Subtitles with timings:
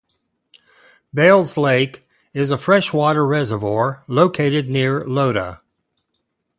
[1.13, 5.61] Bayles Lake is a freshwater reservoir located near Loda.